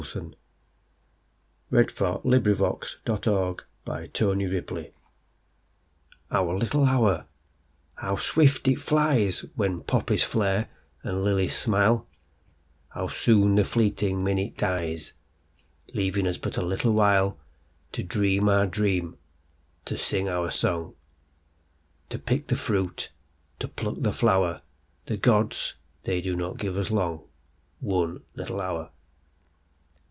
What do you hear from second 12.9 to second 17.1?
soon the fleeting minute dies, Leaving us but a little